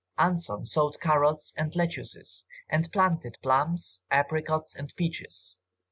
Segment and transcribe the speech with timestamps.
[0.17, 5.61] Anson sowed carrots and lettuces, and planted plums, apricots, and peaches.